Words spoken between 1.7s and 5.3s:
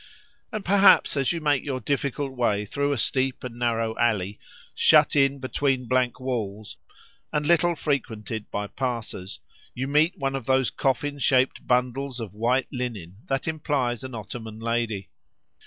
difficult way through a steep and narrow alley, shut